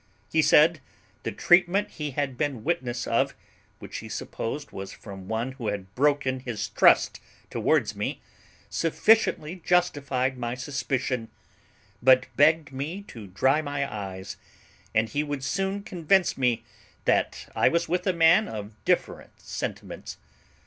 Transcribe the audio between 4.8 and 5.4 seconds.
from